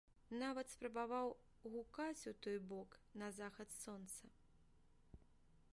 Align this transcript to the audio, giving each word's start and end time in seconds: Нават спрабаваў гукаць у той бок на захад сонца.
Нават 0.43 0.71
спрабаваў 0.75 1.27
гукаць 1.73 2.27
у 2.31 2.33
той 2.47 2.57
бок 2.71 2.97
на 3.23 3.29
захад 3.41 3.69
сонца. 3.83 4.33